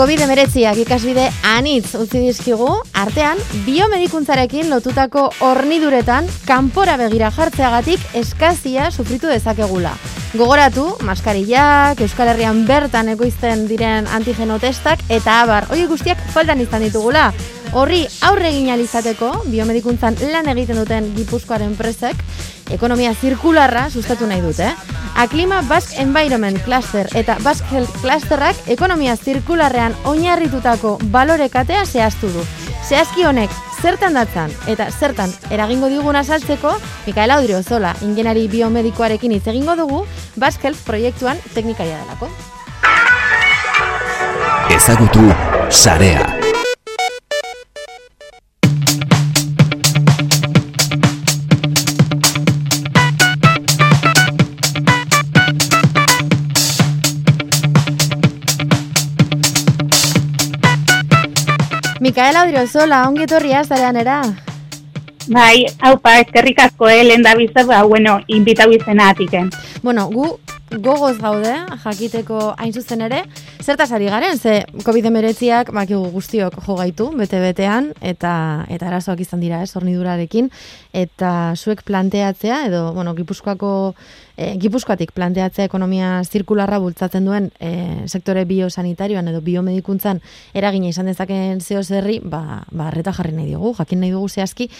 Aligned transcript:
COVID-19ak 0.00 0.78
ikasbide 0.80 1.26
anitz 1.44 1.90
utzi 1.92 2.22
dizkigu, 2.24 2.70
artean, 2.96 3.36
biomedikuntzarekin 3.66 4.70
lotutako 4.72 5.26
horniduretan 5.44 6.24
kanpora 6.48 6.94
begira 6.96 7.28
jartzeagatik 7.36 8.06
eskazia 8.16 8.88
sufritu 8.88 9.28
dezakegula. 9.28 9.92
Gogoratu, 10.32 10.86
maskarillak, 11.04 12.00
Euskal 12.00 12.32
Herrian 12.32 12.64
bertan 12.64 13.12
ekoizten 13.12 13.66
diren 13.68 14.08
antigenotestak 14.08 15.04
eta 15.12 15.42
abar, 15.42 15.68
hori 15.68 15.84
guztiak 15.90 16.22
faltan 16.32 16.64
izan 16.64 16.88
ditugula. 16.88 17.28
Horri 17.70 18.00
aurre 18.26 18.48
egin 18.50 18.72
alizateko, 18.74 19.28
biomedikuntzan 19.46 20.16
lan 20.32 20.48
egiten 20.50 20.80
duten 20.80 21.12
Gipuzkoaren 21.14 21.76
presek, 21.78 22.18
ekonomia 22.74 23.12
zirkularra 23.14 23.84
sustatu 23.90 24.26
nahi 24.26 24.42
dute. 24.42 24.66
Aklima 25.20 25.60
Basque 25.68 26.00
Environment 26.02 26.58
Cluster 26.64 27.06
eta 27.14 27.36
Basque 27.44 27.70
Health 27.70 28.00
Clusterrak 28.02 28.56
ekonomia 28.74 29.14
zirkularrean 29.16 29.94
oinarritutako 30.10 30.96
balorekatea 31.14 31.84
zehaztu 31.86 32.32
du. 32.34 32.44
Zehazki 32.88 33.26
honek 33.28 33.54
zertan 33.80 34.18
datzan 34.18 34.50
eta 34.66 34.90
zertan 34.90 35.30
eragingo 35.50 35.88
digun 35.92 36.18
azaltzeko, 36.18 36.74
Mikaela 37.06 37.38
Audrio 37.38 37.62
Zola, 37.62 37.94
ingenari 38.02 38.48
biomedikoarekin 38.48 39.36
hitz 39.36 39.46
egingo 39.46 39.76
dugu, 39.78 40.02
Basque 40.36 40.66
Health 40.66 40.82
proiektuan 40.86 41.38
teknikaria 41.54 42.02
delako. 42.02 42.30
Ezagutu 44.74 45.30
sarea. 45.70 46.39
Mikaela 62.10 62.40
Odriozola, 62.42 63.04
ongi 63.06 63.22
etorria 63.22 63.60
zarean 63.62 63.94
era. 64.00 64.16
Bai, 65.30 65.68
haupa, 65.78 66.16
eskerrik 66.18 66.58
asko, 66.58 66.88
eh, 66.90 67.04
lehen 67.06 67.22
da 67.22 67.36
bizar, 67.38 67.62
ba, 67.68 67.84
bueno, 67.86 68.16
invitau 68.26 68.66
izena 68.74 69.12
atiken. 69.12 69.52
Bueno, 69.84 70.08
gu 70.10 70.24
gogoz 70.78 71.18
gaude, 71.18 71.52
jakiteko 71.82 72.54
hain 72.58 72.72
zuzen 72.72 73.02
ere, 73.02 73.24
zertaz 73.62 73.90
ari 73.92 74.06
garen, 74.10 74.38
ze 74.38 74.62
COVID-19ak 74.84 75.72
bakigu 75.74 76.10
guztiok 76.14 76.60
jo 76.62 76.76
gaitu, 76.78 77.08
bete-betean, 77.18 77.90
eta 78.00 78.66
eta 78.70 78.86
arazoak 78.86 79.20
izan 79.20 79.42
dira, 79.42 79.62
ez, 79.62 79.74
hornidurarekin, 79.74 80.50
eta 80.92 81.54
zuek 81.56 81.82
planteatzea, 81.82 82.66
edo, 82.68 82.92
bueno, 82.94 83.14
gipuzkoako, 83.18 83.72
e, 84.36 84.54
gipuzkoatik 84.62 85.12
planteatzea 85.16 85.66
ekonomia 85.66 86.22
zirkularra 86.24 86.78
bultzatzen 86.78 87.26
duen 87.26 87.50
e, 87.58 88.06
sektore 88.06 88.46
biosanitarioan 88.46 89.28
edo 89.32 89.42
biomedikuntzan 89.42 90.22
eragina 90.54 90.94
izan 90.94 91.10
dezaken 91.10 91.60
zeo 91.60 91.82
zerri, 91.82 92.20
ba, 92.22 92.62
ba, 92.70 92.90
jarri 92.94 93.34
nahi 93.34 93.52
dugu, 93.52 93.74
jakin 93.78 94.00
nahi 94.00 94.14
dugu 94.14 94.28
zehazki, 94.28 94.70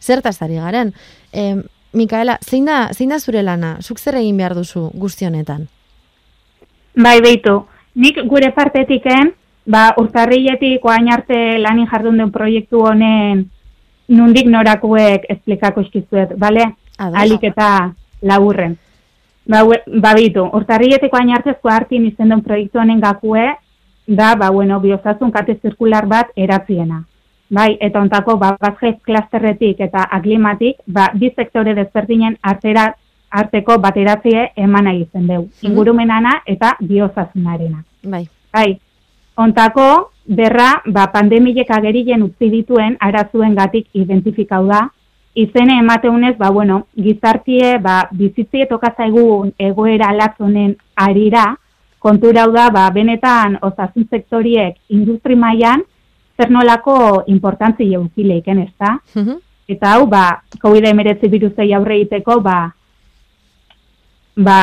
zertaz 0.00 0.40
ari 0.42 0.56
garen. 0.60 0.92
E, 1.32 1.54
Mikaela, 1.94 2.38
zein 2.42 2.66
da, 2.66 2.88
zein 2.92 3.10
da 3.10 3.18
zure 3.18 3.42
lana? 3.42 3.76
Zuk 3.80 3.98
zer 3.98 4.18
egin 4.18 4.36
behar 4.36 4.54
duzu 4.58 4.88
guzti 4.98 5.26
honetan? 5.26 5.68
Bai, 6.94 7.20
beitu, 7.22 7.60
nik 7.94 8.18
gure 8.30 8.50
partetiken, 8.54 9.32
ba, 9.66 9.92
urtarrietik 10.02 10.84
oain 10.84 11.10
arte 11.12 11.58
lanin 11.62 11.86
jardun 11.90 12.18
den 12.18 12.32
proiektu 12.34 12.82
honen 12.86 13.44
nundik 14.08 14.50
norakuek 14.50 15.28
esplikako 15.36 15.86
iskizuet, 15.86 16.34
bale? 16.38 16.72
Alik 16.98 17.46
eta 17.50 17.70
laburren. 18.22 18.76
Ba, 19.50 19.62
ba 20.00 20.14
bitu, 20.16 20.44
urtarrietik 20.58 21.14
oain 21.14 21.34
arte 21.36 21.56
hartin 21.62 22.06
izen 22.06 22.28
den 22.28 22.42
proiektu 22.42 22.78
honen 22.78 23.00
gakue, 23.00 23.46
da, 24.06 24.34
ba, 24.34 24.50
bueno, 24.50 24.80
biozazun 24.80 25.30
kate 25.32 25.58
zirkular 25.62 26.06
bat 26.06 26.30
eratziena. 26.36 27.04
Bai, 27.50 27.76
eta 27.80 28.00
ontako, 28.00 28.36
ba, 28.40 28.54
bazkez 28.60 28.96
klasterretik 29.04 29.80
eta 29.84 30.06
aklimatik, 30.16 30.78
ba, 30.86 31.10
bi 31.14 31.30
sektore 31.36 31.74
desberdinen 31.76 32.38
artera, 32.42 32.88
arteko 33.34 33.78
bateratzie 33.82 34.52
eman 34.56 34.86
zen 35.12 35.26
dugu. 35.26 35.48
Mhm. 35.48 35.70
Ingurumenana 35.70 36.40
eta 36.46 36.76
biozazunarena. 36.80 37.84
Bai. 38.02 38.26
Bai, 38.52 38.78
ontako, 39.36 40.10
berra, 40.24 40.82
ba, 40.86 41.08
pandemilek 41.12 41.70
agerien 41.70 42.22
utzi 42.22 42.50
dituen 42.50 42.96
arazuen 43.00 43.54
gatik 43.54 43.88
identifikau 43.92 44.66
da, 44.66 44.88
izene 45.34 45.78
emateunez, 45.78 46.36
ba, 46.38 46.50
bueno, 46.50 46.86
gizartie, 46.94 47.78
ba, 47.78 48.08
bizitzie 48.12 48.66
tokazaigun 48.66 49.52
egoera 49.58 50.12
latzonen 50.12 50.76
arira, 50.94 51.56
konturau 51.98 52.52
da, 52.52 52.70
ba, 52.70 52.88
benetan, 52.90 53.58
osasun 53.60 54.06
sektoriek 54.10 54.76
industri 54.88 55.34
mailan 55.34 55.82
zer 56.36 56.50
nolako 56.50 57.24
importantzi 57.26 57.90
jaukileiken, 57.90 58.58
ez 58.58 58.72
da? 58.78 58.98
Mhm. 59.14 59.38
Eta 59.68 59.94
hau, 59.94 60.06
ba, 60.06 60.42
COVID-19 60.60 61.30
virusei 61.32 61.72
aurre 61.72 61.96
egiteko, 62.02 62.40
ba, 62.44 62.74
ba, 64.36 64.58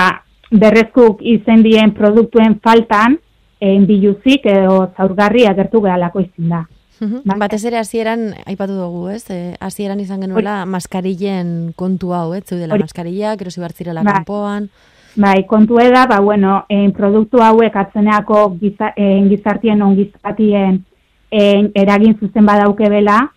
berrezkuk 0.51 1.23
izendien 1.25 1.93
produktuen 1.95 2.59
faltan, 2.61 3.17
egin 3.61 3.87
biluzik 3.87 4.45
edo 4.49 4.91
zaurgarri 4.97 5.47
agertu 5.47 5.81
gehalako 5.81 6.21
izin 6.25 6.53
da. 6.53 6.65
Mhm. 7.01 7.23
Ba, 7.25 7.37
Batez 7.41 7.63
ere 7.65 7.79
hasieran 7.79 8.27
aipatu 8.45 8.75
dugu, 8.77 9.07
ez? 9.09 9.23
E, 9.33 9.55
hasieran 9.59 9.99
izan 9.99 10.21
genuela 10.21 10.65
maskarillen 10.69 11.73
kontu 11.75 12.13
hau, 12.13 12.33
ez? 12.37 12.43
Zeudela 12.45 12.77
maskarilla, 12.77 13.35
gero 13.37 13.49
zibartzirela 13.49 14.03
ba. 14.03 14.19
kanpoan. 14.19 14.69
Bai, 15.15 15.45
kontu 15.47 15.75
da, 15.75 16.05
ba, 16.07 16.19
bueno, 16.21 16.65
en 16.69 16.91
produktu 16.93 17.41
hauek 17.41 17.75
atzeneako 17.75 18.55
giza, 18.59 18.93
en 18.95 19.27
gizartien 19.29 19.81
ongizatien 19.81 20.85
en, 21.31 21.71
eragin 21.75 22.17
zuzen 22.19 22.45
badauke 22.45 22.89
bela, 22.89 23.31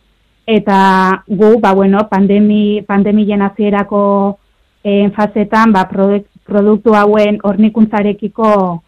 eta 0.46 1.24
gu, 1.26 1.58
ba, 1.60 1.72
bueno, 1.72 2.06
pandemi, 2.10 2.82
pandemien 2.86 3.42
azierako 3.42 4.38
en 4.84 5.12
fazetan, 5.12 5.72
ba, 5.72 5.86
produktu 5.88 6.94
hauen 6.94 7.38
hornikuntzarekiko 7.42 8.82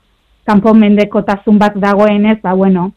kanpo 0.45 0.75
mendekotasun 0.75 1.59
bat 1.59 1.79
dagoenez, 1.81 2.41
ba, 2.43 2.53
bueno, 2.53 2.91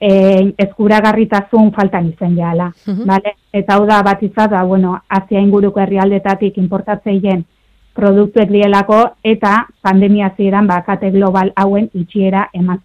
en, 0.00 0.54
eskuragarritasun 0.58 1.72
faltan 1.72 2.12
izen 2.12 2.36
jala. 2.36 2.70
vale? 2.86 3.34
Eta 3.52 3.74
hau 3.74 3.86
da 3.86 4.02
bat 4.02 4.22
izat, 4.22 4.52
ba, 4.52 4.62
bueno, 4.62 5.00
azia 5.08 5.40
inguruko 5.40 5.80
herrialdetatik 5.80 6.58
importatzeien 6.58 7.44
produktuek 7.94 8.50
dielako 8.50 8.98
eta 9.22 9.68
pandemia 9.82 10.32
ziren 10.36 10.66
bakate 10.66 11.10
global 11.14 11.52
hauen 11.56 11.88
itxiera 11.94 12.48
eman 12.52 12.80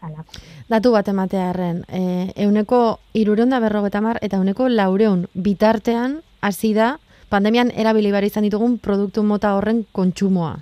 Datu 0.70 0.92
bat 0.92 1.08
ematea 1.08 1.50
erren, 1.50 1.84
e, 1.90 2.32
euneko 2.46 3.00
irureun 3.14 3.50
da 3.50 3.60
berrogeta 3.60 4.02
mar, 4.02 4.20
eta 4.22 4.38
euneko 4.38 4.70
laureun 4.70 5.26
bitartean 5.34 6.20
hasi 6.42 6.74
da 6.74 6.98
pandemian 7.30 7.72
erabili 7.76 8.12
bar 8.12 8.24
izan 8.24 8.44
ditugun 8.44 8.78
produktu 8.78 9.24
mota 9.24 9.56
horren 9.56 9.86
kontsumoa. 9.92 10.58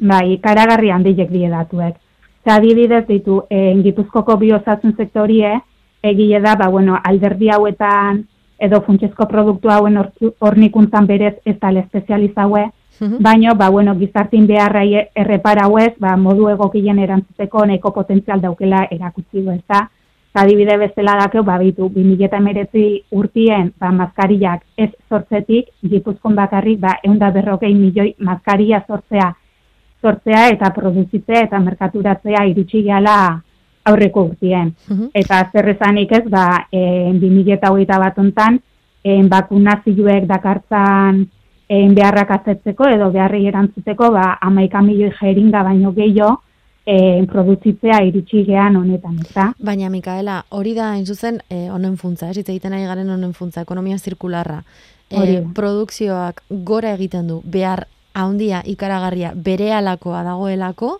Bai, 0.00 0.38
karagarri 0.42 0.90
handiek 0.90 1.30
die 1.30 1.48
datuek. 1.48 1.94
Eta 2.42 2.56
adibidez 2.56 3.06
ditu, 3.06 3.42
e, 3.48 3.74
gipuzkoko 3.82 4.36
biozatzen 4.36 4.96
sektorie, 4.96 5.60
egile 6.02 6.40
da, 6.40 6.56
ba, 6.56 6.68
bueno, 6.68 6.98
alderdi 7.02 7.48
hauetan 7.48 8.24
edo 8.58 8.80
funtsezko 8.86 9.26
produktu 9.28 9.70
hauen 9.70 9.98
hornikuntzan 10.38 11.06
berez 11.06 11.34
ez 11.44 11.56
tale 11.60 11.80
espezializaue, 11.86 12.66
-hmm. 13.00 13.18
Baina, 13.20 13.54
ba, 13.54 13.70
bueno, 13.70 13.94
gizartin 13.98 14.46
beharrai 14.46 15.08
errepara 15.14 15.66
huez, 15.68 15.94
ba, 15.98 16.16
modu 16.16 16.48
egokien 16.48 16.98
erantzuteko 16.98 17.66
neko 17.66 17.90
potentzial 17.90 18.40
daukela 18.40 18.86
erakutsi 18.90 19.42
du 19.42 19.50
eta 19.50 19.88
adibide 20.34 20.76
bezala 20.76 21.14
dakeu, 21.20 21.44
ba, 21.46 21.58
bitu, 21.58 21.88
2008 21.94 23.04
urtien, 23.14 23.72
ba, 23.78 23.92
mazkariak 23.92 24.62
ez 24.76 24.90
sortzetik, 25.08 25.70
gipuzkon 25.82 26.34
bakarrik, 26.34 26.80
ba, 26.80 26.98
eunda 27.04 27.30
berrokei 27.30 27.74
milioi 27.74 28.14
mazkaria 28.18 28.82
sortzea, 28.88 29.30
sortzea 30.02 30.48
eta 30.48 30.70
produzitzea 30.74 31.44
eta 31.46 31.60
merkaturatzea 31.60 32.44
iritsi 32.50 32.82
gala 32.82 33.16
aurreko 33.84 34.24
urtien. 34.32 34.74
Mm 34.88 35.08
Eta 35.14 35.50
zerrezanik 35.52 36.12
ez, 36.12 36.24
ba, 36.28 36.66
e, 36.72 37.12
2008 37.20 37.98
bat 38.02 38.18
ontan, 38.18 38.58
e, 39.04 39.22
bakunazioek 39.28 40.26
dakartzan 40.26 41.24
egin 41.68 41.94
beharrak 41.94 42.30
azetzeko 42.38 42.88
edo 42.92 43.10
beharri 43.14 43.46
erantzuteko 43.48 44.10
ba, 44.12 44.38
amaika 44.40 44.82
milioi 44.82 45.12
jeringa 45.20 45.62
baino 45.64 45.92
gehiago 45.92 46.34
e, 46.86 47.24
produzitzea 47.30 48.00
iritsi 48.04 48.44
gehan 48.44 48.76
honetan, 48.76 49.16
eta? 49.24 49.50
Baina, 49.64 49.88
Mikaela, 49.90 50.42
hori 50.50 50.74
da, 50.76 50.92
zuzen, 51.04 51.40
e, 51.48 51.68
honen 51.72 51.96
funtza, 51.96 52.30
ez 52.30 52.44
egiten 52.44 52.76
ari 52.76 52.84
garen 52.88 53.10
honen 53.10 53.32
funtza, 53.32 53.64
ekonomia 53.64 53.98
zirkularra. 53.98 54.62
E, 55.10 55.42
produkzioak 55.54 56.42
gora 56.66 56.94
egiten 56.96 57.28
du, 57.28 57.40
behar 57.44 57.86
haundia 58.14 58.62
ikaragarria 58.66 59.32
bere 59.34 59.72
alakoa 59.74 60.22
dagoelako, 60.26 60.98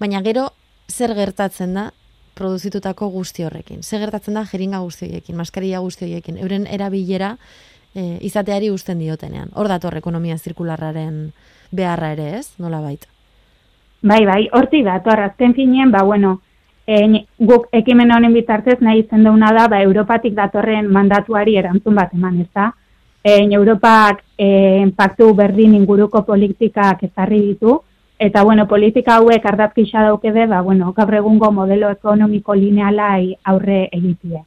baina 0.00 0.22
gero 0.22 0.50
zer 0.88 1.14
gertatzen 1.14 1.74
da 1.74 1.90
produzitutako 2.36 3.08
guzti 3.14 3.46
horrekin. 3.46 3.80
Zer 3.82 4.02
gertatzen 4.04 4.36
da 4.36 4.44
jeringa 4.44 4.82
guzti 4.84 5.06
horiekin, 5.06 5.38
maskaria 5.38 5.80
guzti 5.80 6.04
horiekin, 6.04 6.36
euren 6.42 6.66
erabilera 6.68 7.36
e, 7.96 8.18
izateari 8.28 8.70
usten 8.70 9.00
diotenean. 9.00 9.50
Hor 9.54 9.70
dator 9.72 9.96
ekonomia 9.96 10.36
zirkularraren 10.36 11.30
beharra 11.72 12.12
ere 12.14 12.28
ez, 12.38 12.50
nola 12.62 12.82
baita? 12.84 13.08
Bai, 14.06 14.24
bai, 14.28 14.42
hortik 14.52 14.84
dator, 14.84 15.22
azten 15.24 15.54
finien, 15.56 15.90
ba, 15.90 16.04
bueno, 16.04 16.36
e, 16.86 17.24
guk 17.38 17.70
ekimen 17.74 18.12
honen 18.12 18.34
bitartez 18.36 18.78
nahi 18.84 19.02
izen 19.04 19.24
deuna 19.24 19.52
da, 19.56 19.66
ba, 19.72 19.80
Europatik 19.82 20.36
datorren 20.36 20.90
mandatuari 20.92 21.56
erantzun 21.56 21.96
bat 21.96 22.12
eman, 22.14 22.42
ez 22.44 22.50
da? 22.54 22.70
E, 23.24 23.40
Europak 23.58 24.22
e, 24.38 24.86
paktu 24.96 25.32
berdin 25.34 25.74
inguruko 25.74 26.22
politikak 26.28 27.02
ezarri 27.08 27.40
ditu, 27.48 27.80
eta, 28.18 28.44
bueno, 28.44 28.68
politika 28.68 29.16
hauek 29.16 29.48
ardatkisa 29.48 30.04
daukede, 30.10 30.46
ba, 30.52 30.60
bueno, 30.62 30.92
gaur 30.92 31.16
egungo 31.22 31.50
modelo 31.52 31.90
ekonomiko 31.96 32.54
linealai 32.54 33.34
aurre 33.44 33.88
egitie. 33.90 34.44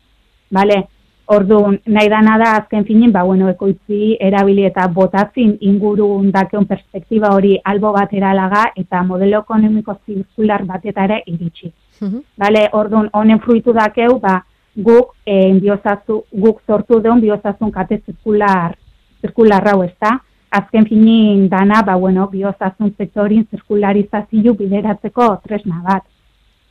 Bale, 0.50 0.86
Orduan, 1.30 1.76
nahi 1.86 2.10
dana 2.10 2.40
da 2.42 2.54
azken 2.58 2.86
finin, 2.88 3.12
ba, 3.14 3.22
bueno, 3.24 3.52
ekoitzi 3.52 4.16
erabili 4.28 4.64
eta 4.66 4.88
botatzin 4.94 5.52
inguru 5.72 6.08
dakeun 6.34 6.66
perspektiba 6.66 7.30
hori 7.36 7.52
albo 7.72 7.92
bat 7.94 8.16
eralaga 8.18 8.64
eta 8.82 9.04
modelo 9.06 9.44
ekonomiko 9.44 9.94
zirkular 10.06 10.64
batetara 10.66 11.20
iritsi. 11.26 11.70
Mm 12.02 12.24
Bale, 12.40 12.64
orduan, 12.74 13.12
honen 13.14 13.42
fruitu 13.44 13.76
dakeu, 13.78 14.18
ba, 14.24 14.40
guk, 14.88 15.14
e, 15.26 15.54
biozazu, 15.60 16.24
guk 16.32 16.64
sortu 16.66 17.00
deun 17.04 17.22
biozazun 17.22 17.72
kate 17.78 18.02
zirkular, 18.06 18.74
zirkular 19.22 19.64
rau 19.70 19.84
ez 19.84 19.94
da. 20.02 20.16
Azken 20.50 20.90
finin 20.90 21.46
dana, 21.50 21.84
ba, 21.86 21.96
bueno, 21.96 22.26
biozazun 22.32 22.96
sektorin 22.98 23.46
zirkularizazio 23.52 24.58
bideratzeko 24.58 25.30
tresna 25.46 25.84
bat. 25.86 26.10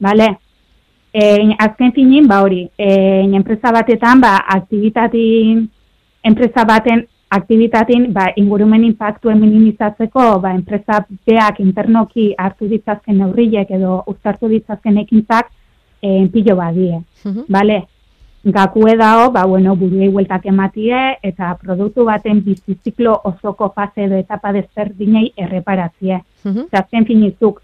Bale, 0.00 0.32
E, 1.18 1.54
azken 1.58 1.92
finin, 1.96 2.28
ba 2.30 2.42
hori, 2.44 2.68
e, 2.78 2.88
enpresa 3.34 3.72
batetan, 3.74 4.20
ba, 4.22 4.36
aktivitatin, 4.54 5.64
enpresa 6.22 6.62
baten 6.68 7.02
aktivitatin, 7.34 8.12
ba, 8.14 8.28
ingurumen 8.38 8.84
impactuen 8.86 9.40
minimizatzeko, 9.40 10.28
ba, 10.44 10.52
enpresa 10.54 11.00
beak 11.26 11.58
internoki 11.64 12.30
hartu 12.38 12.68
ditzazken 12.70 13.18
neurriek 13.18 13.72
edo 13.74 14.02
uztartu 14.12 14.50
ditzazken 14.52 15.00
ekintzak, 15.02 15.50
e, 15.98 16.26
pilo 16.32 16.56
badie, 16.60 17.02
uh 17.26 17.46
bale? 17.48 17.82
Gakue 18.44 18.94
dao, 18.96 19.32
ba, 19.34 19.42
bueno, 19.50 19.74
buruei 19.76 20.06
hueltak 20.08 20.46
ematie, 20.46 21.18
eta 21.26 21.50
produktu 21.58 22.04
baten 22.06 22.44
biziziklo 22.46 23.16
osoko 23.32 23.72
fase 23.74 24.06
edo 24.06 24.14
etapa 24.22 24.52
dezberdinei 24.54 25.32
erreparatzie. 25.36 26.22
Uh 26.44 26.52
-huh. 26.52 26.68
Azken 26.70 27.04
finizuk, 27.04 27.60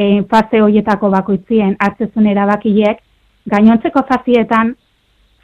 e, 0.00 0.22
fase 0.30 0.62
horietako 0.64 1.10
bakoitzien 1.12 1.76
hartzezun 1.78 2.28
erabakiek, 2.32 3.00
gainontzeko 3.52 4.04
fazietan 4.08 4.74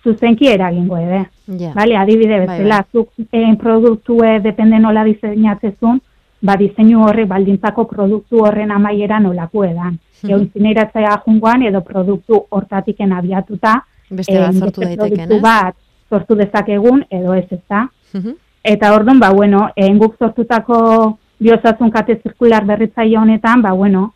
zuzenki 0.05 0.49
eragingo 0.49 0.97
ere. 0.97 1.25
Yeah. 1.47 1.75
Bale, 1.75 1.97
adibide 1.99 2.38
bai, 2.38 2.47
bezala, 2.47 2.82
bai. 2.82 2.91
zuk 2.93 3.11
e, 3.31 3.43
produktue 3.61 4.38
depende 4.44 4.79
nola 4.82 5.05
diseinatzezun, 5.05 6.00
ba 6.47 6.56
diseinu 6.61 7.05
horre 7.06 7.25
baldintzako 7.26 7.87
produktu 7.91 8.44
horren 8.44 8.73
amaiera 8.73 9.20
nolako 9.20 9.64
edan. 9.64 9.99
Mm 10.23 10.31
-hmm. 10.31 11.20
jungoan 11.26 11.62
edo 11.62 11.81
produktu 11.81 12.47
hortatiken 12.50 13.12
abiatuta, 13.12 13.82
beste 14.11 14.38
bat 14.38 14.55
sortu 14.55 14.81
daiteken, 14.81 15.41
bat 15.43 15.75
sortu 16.11 16.35
dezakegun 16.35 17.05
edo 17.11 17.35
ez 17.35 17.47
ez 17.50 17.62
da. 17.69 17.88
Mhm. 18.14 18.35
Eta 18.62 18.94
orduan, 18.94 19.20
ba, 19.20 19.31
bueno, 19.31 19.69
enguk 19.76 20.17
sortutako 20.19 21.19
biozatzun 21.38 21.91
kate 21.91 22.20
zirkular 22.23 22.64
berritzaile 22.64 23.19
honetan, 23.19 23.62
ba, 23.62 23.73
bueno, 23.73 24.12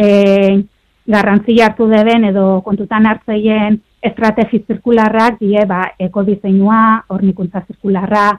e, 0.00 0.62
garrantzi 1.06 1.60
hartu 1.60 1.88
deben 1.90 2.24
edo 2.30 2.60
kontutan 2.64 3.06
hartzeien 3.10 3.80
estrategi 4.00 4.62
zirkularrak 4.66 5.38
die 5.40 5.64
ba 5.68 5.82
ekodiseinua, 6.00 7.04
hornikuntza 7.12 7.64
zirkularra, 7.66 8.30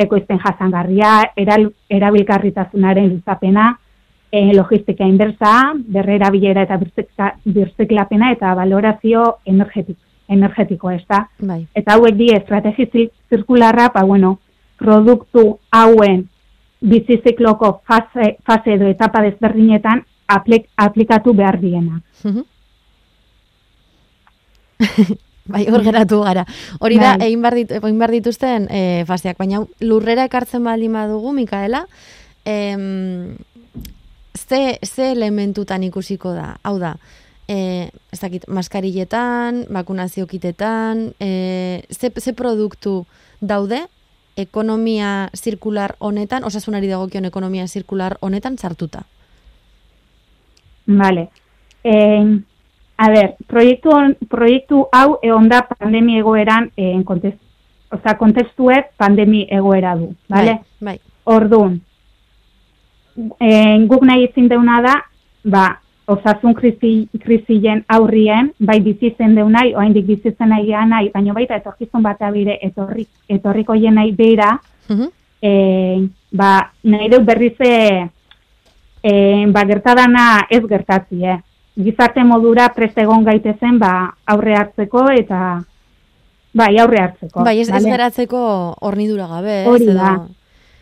ekoizpen 0.00 0.40
jasangarria, 0.40 1.12
eral, 1.36 1.66
erabilgarritasunaren 1.92 3.10
luzapena, 3.10 3.74
e, 4.32 4.46
logistika 4.56 5.04
inbersa, 5.04 5.74
berrera 5.96 6.30
bilera 6.32 6.64
eta 6.64 6.78
birziklapena 7.44 8.30
eta 8.32 8.54
valorazio 8.56 9.26
energetiko, 9.44 10.00
energetiko 10.30 10.92
ez 10.94 11.02
da. 11.10 11.24
Bai. 11.42 11.64
Eta 11.74 11.98
hauek 11.98 12.16
di 12.16 12.30
estrategi 12.32 13.10
zirkularra, 13.28 13.90
ba, 13.92 14.06
bueno, 14.06 14.38
produktu 14.80 15.58
hauen 15.70 16.28
bizizikloko 16.80 17.82
fase, 17.84 18.38
fase 18.46 18.78
edo 18.78 18.86
etapa 18.88 19.20
desberdinetan 19.26 20.06
aplik, 20.30 20.68
aplikatu 20.76 21.34
behar 21.36 21.60
diena. 21.60 22.00
bai, 25.50 25.64
hor 25.68 25.82
geratu 25.84 26.22
gara. 26.24 26.44
Hori 26.80 26.98
da, 27.00 27.16
bai. 27.18 27.28
egin 27.28 27.42
behar, 27.42 28.14
dituzten 28.14 28.68
e, 28.70 29.04
faseak, 29.08 29.38
baina 29.40 29.64
lurrera 29.84 30.24
ekartzen 30.30 30.64
baldin 30.64 30.94
badugu, 30.96 31.32
Mikaela, 31.36 31.84
em, 32.48 33.36
ze, 34.38 34.78
ze 34.82 35.10
elementutan 35.12 35.82
ikusiko 35.86 36.34
da? 36.36 36.54
Hau 36.62 36.78
da, 36.78 36.96
e, 37.48 37.90
ez 38.12 38.20
dakit, 38.20 38.46
maskarilletan, 38.48 39.66
bakunazio 39.70 40.26
kitetan, 40.30 41.10
e, 41.20 41.82
ze, 41.90 42.12
ze 42.16 42.32
produktu 42.32 43.04
daude, 43.40 43.86
ekonomia 44.40 45.30
zirkular 45.36 45.96
honetan, 45.98 46.44
osasunari 46.44 46.88
dagokion 46.88 47.26
ekonomia 47.28 47.66
zirkular 47.68 48.16
honetan 48.20 48.56
sartuta? 48.56 49.04
Vale. 50.90 51.28
Eh, 51.84 52.40
a 52.96 53.10
ver, 53.10 53.36
proiektu, 53.46 53.90
proiektu 54.28 54.86
hau 54.92 55.18
egon 55.22 55.48
da 55.48 55.62
pandemi 55.68 56.18
egoeran, 56.18 56.70
eh, 56.76 56.90
en 56.92 57.04
kontest, 57.04 57.38
o 57.90 57.98
sea, 58.02 58.16
kontestuek 58.18 58.90
pandemi 58.98 59.46
egoera 59.50 59.94
du, 59.96 60.10
vale? 60.28 60.58
Bai, 60.80 60.98
bai. 60.98 60.98
Orduan, 61.24 61.80
eh, 63.38 63.78
guk 63.86 64.04
nahi 64.04 64.26
izin 64.26 64.50
deuna 64.50 64.82
da, 64.82 64.98
ba, 65.44 65.64
osasun 66.10 66.54
krisi, 66.58 67.08
krisien 67.22 67.84
aurrien, 67.88 68.52
bai 68.58 68.80
bizitzen 68.84 69.34
deunai, 69.38 69.70
oaindik 69.78 70.06
bizitzen 70.06 70.50
nahi 70.50 70.74
nahi, 70.90 71.10
baina 71.14 71.32
baita 71.32 71.56
etorkizun 71.56 72.02
bat 72.02 72.20
abire 72.20 72.58
etorri, 72.60 73.06
etorriko 73.28 73.74
nahi 73.74 74.12
beira, 74.12 74.58
uh 74.90 74.96
-huh. 74.96 75.10
eh, 75.40 76.08
ba, 76.32 76.72
nahi 76.82 77.08
deu 77.08 77.20
berrize 77.24 78.10
e, 79.02 79.46
ba, 79.52 79.64
gertadana 79.64 80.46
ez 80.50 80.62
gertatzi, 80.66 81.24
eh? 81.24 81.38
Gizarte 81.80 82.24
modura 82.24 82.68
prest 82.74 82.98
egon 82.98 83.24
gaitezen 83.24 83.78
ba, 83.78 83.92
aurre 84.26 84.56
hartzeko 84.58 85.06
eta 85.16 85.60
bai, 86.52 86.74
aurre 86.82 87.00
hartzeko. 87.04 87.44
Bai, 87.46 87.60
ez, 87.62 87.70
ez 87.70 87.84
geratzeko 87.84 88.42
hornidura 88.80 89.28
gabe, 89.30 89.64
Hori 89.70 89.88
da. 89.94 90.18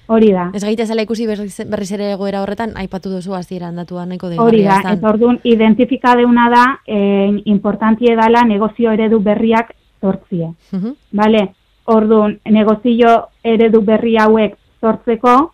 Hori 0.08 0.30
da. 0.32 0.46
Ez 0.56 0.62
gaite 0.64 0.86
zela 0.88 1.04
ikusi 1.04 1.26
berriz, 1.28 1.52
berriz 1.68 1.90
ere 1.92 2.12
egoera 2.14 2.40
horretan, 2.40 2.72
aipatu 2.80 3.12
duzu 3.12 3.34
azieran 3.36 3.76
datua 3.76 4.06
nahiko 4.08 4.30
de 4.32 4.38
Hori 4.40 4.62
da, 4.64 4.80
ez 4.94 5.04
orduan, 5.04 5.38
identifika 5.44 6.14
deuna 6.16 6.48
da, 6.48 6.64
eh, 6.86 7.28
importantie 7.44 8.16
dala 8.16 8.46
negozio 8.48 8.94
eredu 8.96 9.20
berriak 9.20 9.74
sortzie. 10.00 10.54
Uh 10.72 10.94
Bale, 11.12 11.50
orduan, 11.84 12.38
negozio 12.48 13.28
eredu 13.44 13.82
berri 13.82 14.16
hauek 14.16 14.56
sortzeko, 14.80 15.52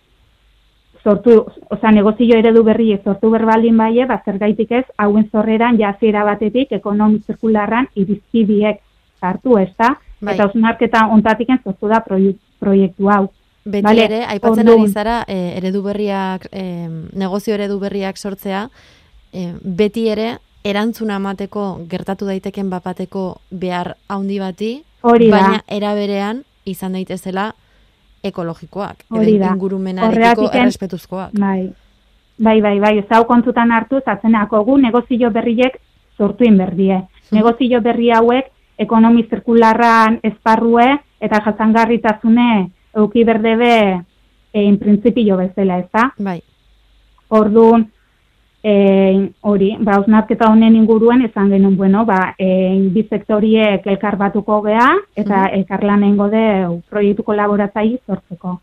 sortu, 1.04 1.44
oza, 1.70 1.92
negozio 1.92 2.38
eredu 2.38 2.64
berri 2.64 2.96
sortu 3.04 3.30
berbaldin 3.30 3.76
baie, 3.76 4.06
ba, 4.08 4.20
zer 4.24 4.38
gaitik 4.40 4.72
ez, 4.72 4.84
hauen 4.96 5.28
zorreran 5.30 5.78
jaziera 5.78 6.24
batetik 6.24 6.72
ekonomi 6.72 7.20
zirkularran 7.26 7.88
irizkidiek 7.94 8.80
hartu 9.24 9.58
ez 9.60 9.70
da, 9.78 9.94
bai. 10.20 10.34
eta 10.34 10.48
osnarketa 10.48 11.06
ontatiken 11.12 11.60
sortu 11.64 11.88
da 11.92 12.00
proiektu 12.04 13.10
hau. 13.12 13.28
Beti 13.64 13.84
vale, 13.86 14.04
ere, 14.04 14.24
aipatzen 14.28 14.68
ari 14.68 14.88
zara, 14.92 15.20
e, 15.28 15.56
eredu 15.56 15.80
berriak, 15.84 16.48
e, 16.52 16.64
negozio 17.16 17.54
eredu 17.54 17.78
berriak 17.80 18.18
sortzea, 18.20 18.66
e, 19.32 19.52
beti 19.64 20.08
ere, 20.12 20.34
erantzuna 20.64 21.16
amateko 21.16 21.64
gertatu 21.88 22.28
daiteken 22.28 22.68
bapateko 22.72 23.24
behar 23.50 23.94
haundi 24.08 24.38
bati, 24.40 24.72
baina 25.04 25.60
eraberean 25.68 26.42
izan 26.64 26.96
daitezela 26.96 27.52
ekologikoak, 28.24 29.04
edo 29.10 29.24
ingurumenarekiko 29.52 30.50
errespetuzkoak. 30.52 31.34
Bai, 31.38 31.72
bai, 32.38 32.60
bai, 32.64 32.78
bai, 32.80 32.94
ez 33.02 33.06
hau 33.10 33.24
kontutan 33.28 33.72
hartu, 33.72 34.00
zatzenako 34.04 34.62
gu 34.64 34.78
negozio 34.86 35.30
berriek 35.30 35.78
sortu 36.18 36.46
inberdie. 36.48 36.96
Hmm. 36.96 37.38
Negozio 37.38 37.80
berri 37.84 38.10
hauek 38.14 38.50
ekonomi 38.78 39.26
zirkularran 39.30 40.18
esparrue 40.22 40.86
eta 41.22 41.40
jasangarritasune 41.44 42.48
euki 42.96 43.24
berdebe 43.24 43.74
egin 44.54 44.78
printzipio 44.78 45.36
bezala, 45.38 45.78
ez 45.82 45.90
da? 45.92 46.08
Bai. 46.18 46.40
Orduan, 47.34 47.88
eh 48.64 49.30
hori, 49.42 49.76
ba 49.78 49.98
osnarketa 50.00 50.46
honen 50.48 50.76
inguruan 50.76 51.22
esan 51.22 51.50
genuen, 51.50 51.76
bueno, 51.76 52.04
ba 52.06 52.34
eh 52.38 52.88
bi 52.94 53.02
sektoriek 53.10 53.86
elkar 53.86 54.16
batuko 54.16 54.62
gea 54.62 54.88
eta 55.14 55.36
mm 55.36 55.44
-hmm. 55.44 55.54
elkarlanengo 55.58 56.28
de 56.28 56.44
proiektu 56.90 57.22
kolaboratzaile 57.22 57.98
sortzeko. 58.06 58.60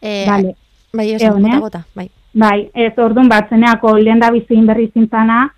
Eh, 0.00 0.24
vale. 0.26 0.54
Bai, 0.92 1.12
eso, 1.12 1.32
gota, 1.32 1.60
gota, 1.60 1.84
bai. 1.94 2.08
Bai, 2.32 2.70
ez 2.74 2.98
ordun 2.98 3.28
batzeneako 3.28 3.96
lehen 3.98 4.20
da 4.20 4.30
bizin 4.30 4.66
berri 4.66 4.90
zintzana, 4.94 5.50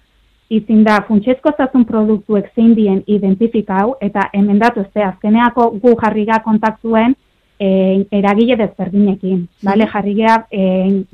izin 0.48 0.82
da 0.84 1.00
funtsezko 1.08 1.52
zazun 1.56 1.84
produktuek 1.84 2.50
zein 2.54 2.74
dien 2.74 3.02
identifikau, 3.06 3.96
eta 4.00 4.28
hemen 4.32 4.58
datu 4.58 4.80
ez 4.80 5.02
azkeneako 5.04 5.70
gu 5.82 5.94
jarriga 6.02 6.40
kontaktuen 6.44 7.14
e, 7.58 7.68
eragile 8.10 8.56
dezberdinekin. 8.56 9.48
Bale, 9.62 9.84
mm 9.84 9.88
-hmm. 9.88 9.92
jarriga 9.92 10.46
e, 10.50 11.04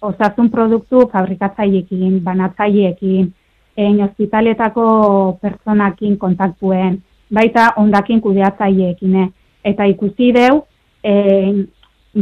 osasun 0.00 0.50
produktu 0.50 1.06
fabrikatzaileekin, 1.12 2.20
banatzaileekin, 2.24 3.32
egin 3.76 4.04
ospitaletako 4.04 5.38
personakin 5.42 6.18
kontaktuen, 6.18 7.02
baita 7.34 7.72
ondakin 7.76 8.20
kudeatzaileekin, 8.20 9.16
eh? 9.16 9.28
eta 9.64 9.84
ikusi 9.84 10.30
deu, 10.32 10.62
e, 11.04 11.12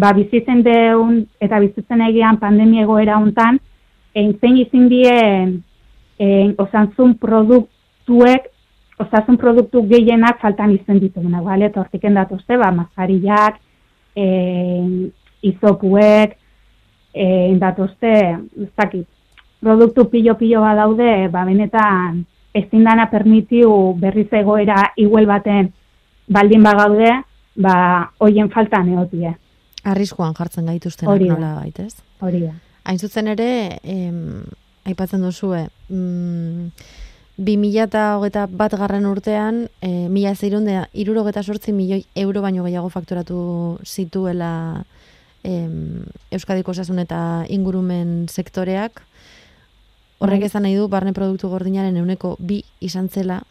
ba, 0.00 0.12
bizitzen 0.16 0.62
deun, 0.64 1.21
eta 1.40 1.61
bizitzen 1.62 2.02
egian 2.09 2.40
pandemia 2.43 2.87
egoera 2.87 3.19
hontan, 3.21 3.61
egin 4.14 4.35
zein 4.40 4.59
izin 4.62 4.88
dien, 4.90 5.54
e, 6.19 6.28
osantzun 6.59 7.16
produktuek, 7.21 8.50
osasun 8.99 9.37
produktu 9.37 9.83
gehienak 9.90 10.40
faltan 10.43 10.73
izen 10.75 11.00
dituguna, 11.02 11.43
bale, 11.43 11.69
eta 11.71 11.83
hortik 11.83 12.07
endatuzte, 12.07 12.59
ba, 12.59 12.71
mazariak, 12.75 13.61
e, 14.16 14.26
izopuek, 15.45 16.38
e, 17.14 17.26
endatuzte, 17.52 18.12
ez 18.61 18.71
dakit, 18.76 19.06
produktu 19.64 20.09
pilo-pilo 20.11 20.61
bat 20.64 20.76
daude, 20.76 21.28
ba, 21.33 21.44
benetan, 21.49 22.25
ezin 22.54 22.85
dana 22.87 23.06
permitiu 23.11 23.94
berriz 23.99 24.28
egoera 24.33 24.90
iguel 25.00 25.26
baten 25.30 25.71
baldin 26.28 26.66
bagaude, 26.66 27.11
ba, 27.56 27.76
hoien 28.18 28.50
falta 28.50 28.83
neotie. 28.85 29.35
Arriskuan 29.85 30.35
jartzen 30.37 30.66
gaituzten 30.66 31.09
nola 31.09 31.54
baitez. 31.61 31.94
Hori 32.21 32.44
da. 32.47 32.54
Hain 32.85 32.99
zuzen 32.99 33.28
ere, 33.33 33.78
em, 33.83 34.44
aipatzen 34.85 35.23
duzue, 35.25 35.66
mm, 35.88 36.68
2008 37.37 38.47
bat 38.54 38.75
garren 38.78 39.06
urtean, 39.11 39.64
e, 39.80 40.09
mila 40.09 40.35
zeirunde, 40.35 40.85
irurogeta 40.92 41.42
sortzi 41.42 41.73
milioi 41.73 42.04
euro 42.14 42.42
baino 42.42 42.62
gehiago 42.64 42.88
fakturatu 42.88 43.78
zituela 43.85 44.85
em, 45.44 46.04
Euskadiko 46.34 46.72
osasun 46.72 46.98
eta 46.98 47.44
ingurumen 47.48 48.26
sektoreak. 48.28 49.02
Horrek 50.18 50.40
Bai. 50.40 50.46
esan 50.48 50.64
nahi 50.64 50.76
du, 50.78 50.88
barne 50.88 51.12
produktu 51.12 51.50
gordinaren 51.52 51.96
euneko 52.00 52.36
bi 52.38 52.62
izan 52.80 53.08
zela, 53.08 53.42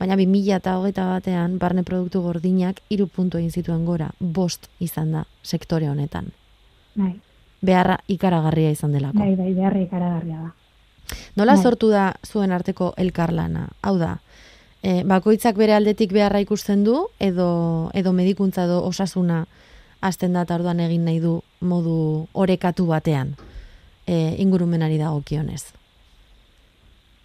baina 0.00 0.16
2000 0.16 0.56
eta 0.56 0.76
hogeita 0.78 1.04
batean, 1.06 1.58
barne 1.60 1.84
produktu 1.84 2.22
gordinak 2.24 2.80
iru 2.90 3.06
puntu 3.06 3.38
egin 3.38 3.50
zituen 3.52 3.84
gora, 3.84 4.10
bost 4.18 4.68
izan 4.80 5.12
da 5.12 5.24
sektore 5.42 5.88
honetan. 5.90 6.32
Bai, 6.94 7.14
Beharra 7.60 7.98
ikaragarria 8.08 8.70
izan 8.72 8.92
delako. 8.96 9.18
bai, 9.18 9.36
bai, 9.36 9.52
beharri 9.54 9.82
ikaragarria 9.84 10.40
da. 10.40 10.54
Nola 11.36 11.54
Bai. 11.54 11.62
sortu 11.62 11.90
da 11.90 12.14
zuen 12.26 12.52
arteko 12.52 12.94
elkarlana? 12.96 13.68
Hau 13.82 13.98
da, 13.98 14.20
e, 14.82 15.02
bakoitzak 15.04 15.56
bere 15.56 15.74
aldetik 15.74 16.12
beharra 16.12 16.40
ikusten 16.40 16.84
du, 16.84 17.06
edo, 17.18 17.90
edo 17.94 18.12
medikuntza 18.12 18.64
edo 18.64 18.82
osasuna 18.86 19.46
hasten 20.00 20.32
da 20.32 20.44
orduan 20.54 20.80
egin 20.80 21.04
nahi 21.04 21.20
du 21.20 21.40
modu 21.60 22.26
orekatu 22.34 22.86
batean. 22.86 23.34
E, 24.06 24.36
ingurumenari 24.42 24.98
dagokionez. 24.98 25.72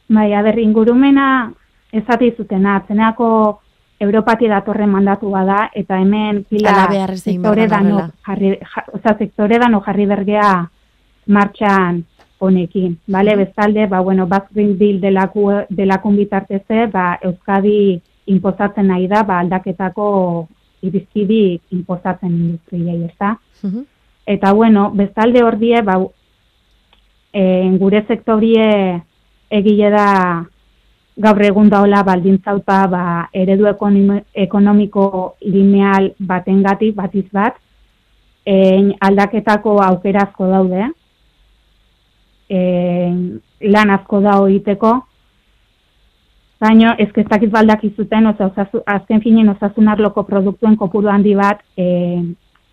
Bai, 0.10 0.34
aber, 0.38 0.60
ingurumena 0.60 1.52
ezati 1.92 2.32
zutena, 2.38 2.84
zeneako 2.88 3.62
Europati 4.00 4.50
datorren 4.52 4.90
mandatu 4.92 5.30
bada, 5.32 5.70
eta 5.74 5.98
hemen 6.02 6.44
pila 6.50 6.74
sektore 7.16 7.68
da 7.68 7.78
dano 7.78 8.02
jarri, 8.28 8.50
ja, 8.60 8.84
oza, 8.92 9.14
sektore 9.18 9.58
dano 9.58 9.80
jarri 9.86 10.06
bergea 10.06 10.50
martxan 11.28 12.04
honekin, 12.44 12.98
bale, 13.08 13.38
bestalde, 13.40 13.88
ba, 13.88 14.02
bueno, 14.02 14.28
Basque 14.28 14.54
Green 14.54 14.78
Deal 14.78 15.00
delaku, 15.00 15.48
delakun 15.70 16.18
bitarteze, 16.20 16.88
ba, 16.92 17.18
Euskadi 17.24 18.02
inpozatzen 18.28 18.92
nahi 18.92 19.08
da, 19.08 19.24
ba, 19.24 19.40
aldaketako 19.40 20.10
irizpidi 20.88 21.60
inpozatzen 21.72 22.32
industriei, 22.32 23.04
ez 23.06 23.14
da? 23.20 23.36
Mhm. 23.64 23.86
Eta 24.26 24.54
bueno, 24.54 24.90
bestalde 24.92 25.44
hor 25.44 25.58
die, 25.62 25.82
ba, 25.86 26.00
e, 27.34 27.44
gure 27.78 28.04
sektorie 28.08 29.02
egile 29.50 29.90
da 29.94 30.08
gaur 31.16 31.42
egun 31.48 31.70
daola 31.70 32.02
baldintzauta 32.04 32.80
ba, 32.92 33.04
eredu 33.34 33.68
ekonomi- 33.70 34.24
ekonomiko 34.34 35.36
lineal 35.42 36.14
batengatik 36.20 36.96
batiz 36.96 37.26
bat, 37.32 37.56
e, 38.46 38.56
aldaketako 39.00 39.80
aukera 39.84 40.26
asko 40.28 40.48
daude, 40.48 40.90
e, 42.50 42.60
lan 43.62 43.90
asko 43.96 44.22
da 44.22 44.38
egiteko, 44.48 44.96
Baina, 46.66 46.96
ez 46.98 47.12
que 47.14 47.22
ez 47.22 47.28
dakit 47.30 47.52
baldak 47.54 47.84
izuten, 47.86 48.26
oza, 48.26 48.48
osazu, 48.50 48.82
azken 48.90 49.22
finen 49.22 49.52
osasun 49.52 49.90
arloko 49.92 50.24
produktuen 50.26 50.76
kopuru 50.80 51.12
handi 51.14 51.36
bat, 51.38 51.60
e, 51.78 52.24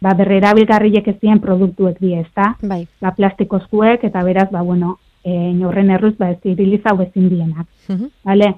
ba, 0.01 0.15
berrerabilgarriek 0.17 1.11
ez 1.13 1.19
dien 1.21 1.41
produktuek 1.43 1.99
die, 2.01 2.23
ezta? 2.23 2.55
Bai. 2.63 2.87
Ba, 3.05 3.13
plastikozkuek, 3.19 4.07
eta 4.09 4.23
beraz, 4.25 4.49
ba, 4.55 4.63
bueno, 4.65 4.97
e, 5.25 5.53
horren 5.69 5.93
erruz, 5.93 6.15
ba, 6.17 6.31
ez 6.33 6.39
diriliza 6.41 6.95
hau 6.95 7.03
ezin 7.05 7.29
dienak. 7.29 7.67
Mhm. 7.89 8.09
Vale? 8.25 8.53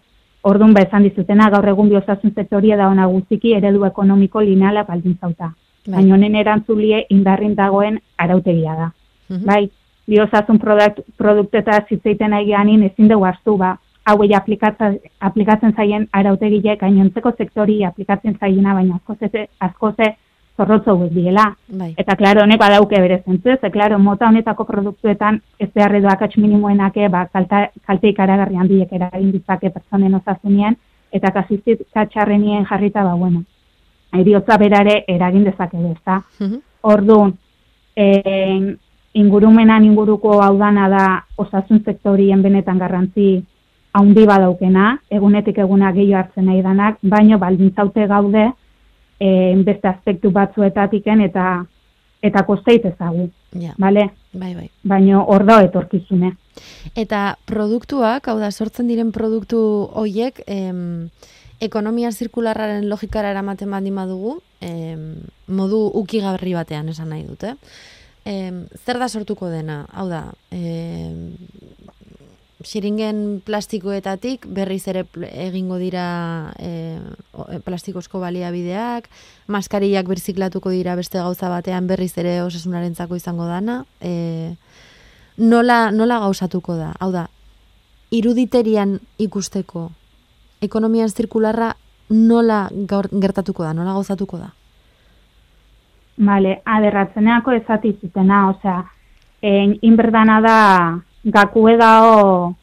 Orduan, 0.47 0.75
ba, 0.77 0.85
esan 0.87 1.09
dizutena, 1.09 1.51
gaur 1.51 1.67
egun 1.73 1.91
biosasun 1.91 2.35
sektoria 2.35 2.77
da 2.77 2.89
ona 2.93 3.07
guztiki 3.11 3.57
eredu 3.59 3.85
ekonomiko 3.89 4.41
lineala 4.41 4.85
baldintzauta. 4.87 5.51
Bai. 5.87 5.97
Baina 5.97 6.15
honen 6.15 6.37
erantzulie 6.37 7.07
indarrin 7.11 7.57
dagoen 7.59 7.99
arautegia 8.19 8.77
da. 8.77 8.93
Mhm. 9.31 9.45
Bai, 9.51 9.65
biosasun 10.07 10.61
produkt, 10.63 11.01
produkteta 11.19 11.81
zitzeiten 11.89 12.39
egianin 12.39 12.85
ezin 12.87 13.09
dugu 13.09 13.27
hartu, 13.27 13.57
ba, 13.57 13.79
hauei 14.05 14.35
aplikatzen, 14.35 14.99
aplikatzen 15.21 15.73
zaien 15.77 16.09
arautegile 16.13 16.77
gainontzeko 16.77 17.33
sektori 17.39 17.83
aplikatzen 17.85 18.37
zaiena, 18.41 18.75
baina 18.75 18.99
askoze, 19.01 19.49
askoze 19.61 20.15
zorrotzo 20.57 20.95
diela. 21.11 21.49
Bai. 21.69 21.93
Eta, 21.99 22.17
klaro, 22.17 22.45
honek 22.45 22.61
badauke 22.61 23.01
bere 23.01 23.23
zentzu, 23.25 23.57
ze, 23.61 23.71
klaro, 23.75 23.99
mota 23.99 24.29
honetako 24.29 24.65
produktuetan 24.69 25.41
ez 25.59 25.71
behar 25.75 25.97
edo 25.99 26.09
akats 26.13 26.37
minimoenake, 26.37 27.09
ba, 27.09 27.27
kalta, 27.33 27.69
kalte 27.87 28.13
ikaragarri 28.13 28.61
handiek 28.61 28.93
eragin 28.93 29.33
ditzake 29.33 29.73
pertsonen 29.75 30.15
osasunien, 30.21 30.77
eta 31.13 31.33
kasizit 31.35 31.83
katxarrenien 31.95 32.67
jarrita, 32.71 33.03
ba, 33.05 33.17
bueno, 33.19 33.43
eriotza 34.15 34.59
berare 34.59 35.03
eragin 35.09 35.45
dezake 35.45 35.81
ezta? 35.91 36.23
Mhm. 36.41 36.61
Orduan, 36.83 37.35
eh, 37.97 38.77
ingurumenan 39.15 39.85
inguruko 39.85 40.41
hau 40.43 40.57
dana 40.59 40.89
da 40.89 41.05
osasun 41.39 41.83
sektorien 41.85 42.43
benetan 42.43 42.79
garrantzi 42.79 43.45
haundi 43.95 44.25
badaukena, 44.27 44.99
egunetik 45.11 45.59
eguna 45.63 45.93
gehiago 45.95 46.25
hartzen 46.25 46.49
nahi 46.51 46.63
danak, 46.63 46.99
baino 47.03 47.39
baldintzaute 47.39 48.07
gaude 48.11 48.49
eh, 49.21 49.55
beste 49.65 49.89
aspektu 49.89 50.31
batzuetatiken 50.35 51.21
eta 51.29 51.65
eta 52.25 52.43
kosteit 52.49 52.85
ezagu, 52.89 53.29
Ja, 53.53 53.75
bale? 53.79 54.09
bai, 54.33 54.55
bai. 54.57 54.71
Baino 54.83 55.21
hor 55.29 55.45
da 55.45 55.59
etorkizune. 55.63 56.33
Eta 56.97 57.37
produktuak, 57.47 58.27
hau 58.29 58.39
da, 58.41 58.49
sortzen 58.51 58.89
diren 58.89 59.13
produktu 59.13 59.59
hoiek, 59.93 60.41
em, 60.47 61.11
ekonomia 61.61 62.11
zirkularraren 62.11 62.89
logikara 62.89 63.31
eramaten 63.31 63.71
baldin 63.71 63.95
badugu, 64.01 64.39
em, 64.61 65.21
modu 65.47 65.85
ukigarri 66.01 66.55
batean 66.57 66.89
esan 66.89 67.11
nahi 67.13 67.27
dute. 67.29 67.55
Em, 68.25 68.65
zer 68.87 68.99
da 68.99 69.09
sortuko 69.09 69.51
dena? 69.53 69.85
Hau 69.93 70.09
da, 70.09 70.25
em, 70.51 71.37
xiringen 72.65 73.43
plastikoetatik 73.45 74.47
berriz 74.51 74.83
ere 74.89 75.05
egingo 75.31 75.77
dira 75.79 76.53
e, 76.59 76.99
plastikozko 77.65 78.21
baliabideak, 78.23 79.09
maskarillak 79.49 80.09
birziklatuko 80.09 80.73
dira 80.75 80.97
beste 80.97 81.19
gauza 81.19 81.51
batean 81.53 81.87
berriz 81.87 82.13
ere 82.19 82.41
osasunarentzako 82.43 83.17
izango 83.21 83.47
dana, 83.47 83.85
e, 84.01 84.57
nola, 85.39 85.91
nola 85.91 86.19
gauzatuko 86.25 86.77
da? 86.81 86.93
Hau 87.01 87.13
da, 87.13 87.29
iruditerian 88.15 88.99
ikusteko 89.19 89.91
ekonomian 90.65 91.09
zirkularra 91.09 91.75
nola 92.11 92.69
gaur, 92.91 93.09
gertatuko 93.13 93.65
da, 93.65 93.73
nola 93.77 93.95
gauzatuko 93.97 94.41
da? 94.41 94.53
Vale, 96.25 96.61
aderratzeneako 96.65 97.57
ezati 97.59 97.97
zutena, 98.01 98.49
osea, 98.53 98.85
en, 99.43 99.75
inberdana 99.83 100.41
da 100.41 100.59
gakue 101.25 101.77
dao 101.81 102.55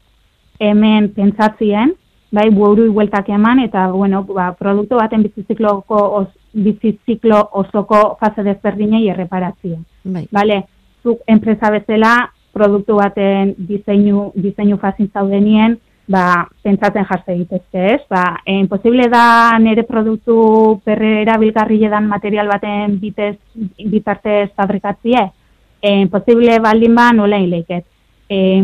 hemen 0.62 1.10
pentsatzien, 1.14 1.94
bai, 2.32 2.48
buru 2.50 2.86
igueltak 2.88 3.28
eman, 3.28 3.60
eta, 3.66 3.88
bueno, 3.92 4.22
ba, 4.24 4.52
produktu 4.58 4.96
baten 4.96 5.24
bizizikloko, 5.26 5.98
os, 6.20 6.28
biziziklo 6.52 7.38
osoko 7.60 8.02
fase 8.20 8.44
desberdinei 8.44 9.08
erreparatzien. 9.08 9.82
Bai, 10.04 10.26
Bale, 10.32 10.62
zuk 11.02 11.22
enpresa 11.26 11.70
bezala, 11.72 12.30
produktu 12.52 12.98
baten 13.00 13.54
diseinu, 13.68 14.30
diseinu 14.36 14.78
fazin 14.80 15.08
zaudenien, 15.12 15.78
ba, 16.12 16.46
pentsatzen 16.64 17.06
jartze 17.08 17.34
egitezke, 17.34 17.84
ez? 17.94 18.00
Ba, 18.10 18.24
en, 18.46 18.66
posible 18.68 19.08
da 19.12 19.58
nire 19.62 19.84
produktu 19.88 20.80
perre 20.84 21.20
erabilgarri 21.22 21.80
edan 21.88 22.08
material 22.10 22.50
baten 22.52 22.98
bitez, 23.00 23.36
bitartez 23.92 24.50
fabrikatzie? 24.56 25.24
En, 25.82 26.08
posible 26.12 26.58
baldin 26.62 26.94
ba 26.94 27.10
nola 27.16 27.40
hileiket? 27.42 27.86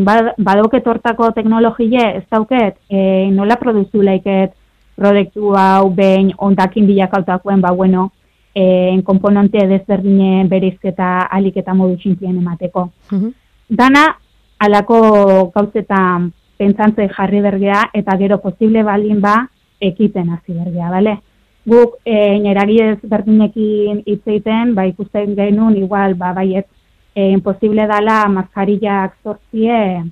Bad, 0.05 0.35
badauket 0.39 0.87
hortako 0.87 1.33
teknologie, 1.37 2.05
ez 2.17 2.25
dauket, 2.31 2.77
en, 2.89 3.35
nola 3.37 3.57
produzu 3.61 4.01
laiket 4.03 4.55
produktu 4.97 5.53
hau 5.55 5.91
behin 5.95 6.33
ondakin 6.39 6.87
bilakautakoen, 6.87 7.61
ba, 7.61 7.71
bueno, 7.73 8.11
en, 8.55 9.03
komponente 9.03 9.67
desberdinen 9.69 10.49
berizketa 10.49 11.27
alik 11.31 11.57
eta 11.61 11.75
modu 11.75 11.97
txinplien 11.97 12.39
emateko 12.39 12.89
Mhm. 13.13 13.29
dana 13.69 14.17
alako 14.59 15.51
gauzetan 15.55 16.33
pentsantze 16.57 17.09
jarri 17.09 17.41
bergea, 17.41 17.91
eta 17.95 18.17
gero 18.19 18.41
posible 18.41 18.83
balin 18.83 19.21
ba, 19.21 19.49
ekiten 19.81 20.31
hasi 20.31 20.53
bergea, 20.53 20.91
bale? 20.91 21.19
Guk, 21.67 21.99
e, 22.05 22.41
eragidez 22.51 22.99
berdinekin 23.03 24.03
hitz 24.07 24.23
egiten, 24.27 24.75
ba, 24.75 24.87
ikusten 24.87 25.37
genuen, 25.37 25.77
igual, 25.77 26.15
ba, 26.15 26.33
baiet, 26.33 26.67
e, 27.15 27.31
imposible 27.31 27.87
dala 27.87 28.29
maskarillak 28.29 29.17
sortzie, 29.23 30.05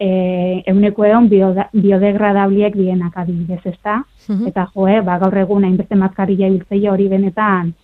e, 0.00 0.08
euneko 0.66 1.04
egon 1.04 1.28
biodegradabliek 1.28 2.74
dienak 2.76 3.16
adibidez, 3.20 3.60
ezta? 3.64 4.02
Mhm. 4.28 4.46
Eta 4.48 4.66
joe, 4.74 5.00
ba, 5.02 5.18
gaur 5.18 5.36
egun 5.38 5.64
hainbeste 5.64 5.94
maskarilla 5.94 6.48
ibiltzeia 6.48 6.92
hori 6.92 7.08
benetan, 7.08 7.74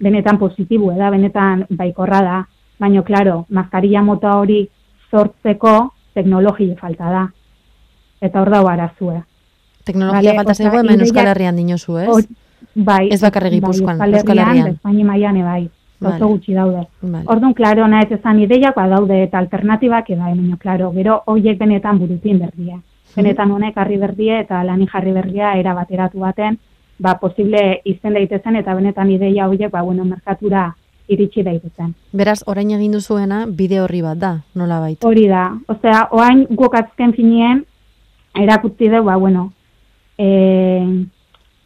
benetan 0.00 0.38
positibo, 0.38 0.92
da, 0.96 1.10
benetan 1.10 1.66
baikorra 1.70 2.22
da. 2.22 2.46
Baina, 2.78 3.02
klaro, 3.02 3.46
maskarilla 3.48 4.02
mota 4.02 4.34
hori 4.36 4.66
sortzeko 5.10 5.92
teknologia 6.14 6.76
falta 6.76 7.10
da. 7.12 7.22
Eta 8.20 8.40
hor 8.40 8.50
dago 8.50 8.68
arazue. 8.68 9.22
Teknologia 9.84 10.32
Vale, 10.32 10.36
falta 10.36 10.54
zaigu 10.54 10.78
hemen 10.80 11.00
Euskal 11.00 11.28
Herrian 11.30 11.56
dinozu, 11.56 11.98
ez? 11.98 12.08
Hor- 12.08 12.26
bai, 12.74 13.08
Ez 13.12 13.20
bakarrik 13.22 13.52
Gipuzkoan, 13.60 13.98
bai, 13.98 14.12
Euskal 14.12 14.38
Herrian. 14.38 14.68
Espainia 14.74 15.04
mailan 15.04 15.42
bai. 15.44 15.70
Oso 16.00 16.28
gutxi 16.28 16.54
daude. 16.54 16.86
Vale. 17.00 17.24
Orduan, 17.26 17.54
klaro, 17.54 17.86
nahez 17.88 18.10
esan 18.18 18.40
ideiak 18.40 18.76
badaude 18.76 19.22
eta 19.24 19.38
alternatibak 19.38 20.10
eda, 20.10 20.24
baina, 20.28 20.56
klaro, 20.60 20.92
gero 20.92 21.22
hoiek 21.26 21.58
benetan 21.58 21.98
burutin 21.98 22.38
berdia. 22.38 22.80
Benetan 23.16 23.50
honek 23.50 23.76
harri 23.78 23.96
berdia 23.96 24.40
eta 24.40 24.62
lani 24.64 24.86
jarri 24.92 25.12
berdia 25.12 25.54
era 25.56 25.74
bateratu 25.74 26.20
baten, 26.20 26.58
ba, 26.98 27.16
posible 27.20 27.80
izen 27.84 28.16
daitezen 28.16 28.56
eta 28.56 28.74
benetan 28.74 29.10
ideia 29.10 29.48
horiek, 29.48 29.70
ba, 29.72 29.82
bueno, 29.82 30.04
merkatura 30.04 30.74
iritsi 31.08 31.42
daitezen. 31.46 31.94
Beraz, 32.12 32.42
orain 32.46 32.70
egin 32.76 32.92
duzuena 32.92 33.44
bide 33.46 33.80
horri 33.80 34.02
bat 34.02 34.18
da, 34.18 34.32
nola 34.54 34.80
baita. 34.82 35.06
Hori 35.06 35.26
da, 35.30 35.48
osea, 35.68 36.08
oain 36.12 36.46
guk 36.50 36.74
azken 36.74 37.14
finien, 37.16 37.62
erakutzi 38.34 38.90
dugu, 38.90 39.06
ba, 39.08 39.16
bueno, 39.16 39.50
e, 40.18 40.28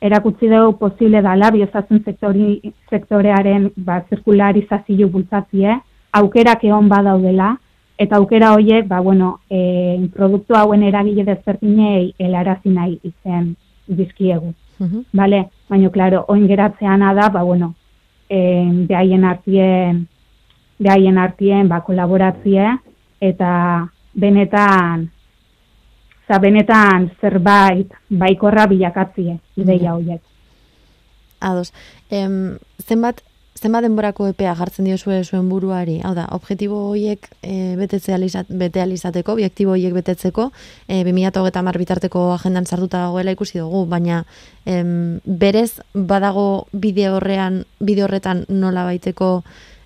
erakutzi 0.00 0.48
dugu 0.48 0.76
posible 0.78 1.22
dala 1.22 1.50
biozatzen 1.50 2.02
sektori, 2.04 2.72
sektorearen 2.90 3.70
ba, 3.76 4.00
zirkularizazio 4.08 5.08
bultzatzie, 5.08 5.76
aukerak 6.12 6.64
egon 6.64 6.88
badaudela, 6.88 7.56
eta 8.00 8.16
aukera 8.16 8.54
horiek, 8.56 8.86
ba, 8.88 9.00
bueno, 9.04 9.40
e, 9.50 10.08
produktu 10.14 10.56
hauen 10.56 10.82
eragile 10.88 11.26
desberdinei 11.26 12.14
helarazi 12.18 12.72
nahi 12.72 12.96
izen 13.04 13.54
dizkiegu. 13.86 14.54
Mhm. 14.80 15.04
Vale, 15.12 15.44
baina, 15.68 15.90
klaro, 15.92 16.24
oin 16.28 16.46
geratzeana 16.48 17.12
da, 17.14 17.28
ba, 17.28 17.42
bueno, 17.44 17.74
eh, 18.30 18.70
behaien 18.88 19.24
artien, 19.24 20.06
behaien 20.78 21.18
artien, 21.18 21.68
ba, 21.68 21.82
kolaboratzie, 21.84 22.70
eta 23.20 23.50
benetan, 24.14 25.10
za, 26.30 26.38
benetan 26.38 27.10
zerbait 27.20 27.90
baikorra 28.10 28.68
bilakatzie, 28.70 29.38
ideia 29.58 29.96
horiek. 29.96 30.22
Ados. 31.40 31.72
Em, 32.10 32.58
zenbat, 32.86 33.22
zenbat 33.58 33.82
denborako 33.82 34.28
epea 34.30 34.52
jartzen 34.54 34.86
diozue 34.86 35.22
zuen 35.24 35.48
buruari? 35.48 35.98
Hau 36.04 36.12
da, 36.14 36.28
objektibo 36.36 36.82
horiek 36.90 37.26
e, 37.42 37.74
betetze 37.80 38.14
alizat, 38.14 38.52
bete 38.62 38.82
alizateko, 38.84 39.34
objektibo 39.38 39.74
horiek 39.74 39.96
betetzeko, 39.96 40.50
e, 40.86 41.02
2030 41.08 41.80
bitarteko 41.82 42.26
agendan 42.36 42.68
sartuta 42.68 43.06
dagoela 43.06 43.34
ikusi 43.34 43.58
dugu, 43.58 43.86
baina 43.90 44.22
em, 44.66 45.18
berez 45.24 45.80
badago 45.94 46.66
bide 46.72 47.08
horrean, 47.10 47.64
bide 47.80 48.06
horretan 48.06 48.44
nola 48.48 48.84
baiteko 48.86 49.40